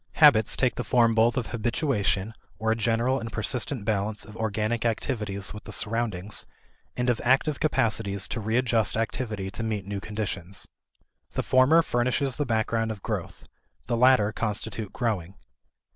[0.13, 4.83] Habits take the form both of habituation, or a general and persistent balance of organic
[4.83, 6.47] activities with the surroundings,
[6.97, 10.67] and of active capacities to readjust activity to meet new conditions.
[11.33, 13.43] The former furnishes the background of growth;
[13.85, 15.35] the latter constitute growing.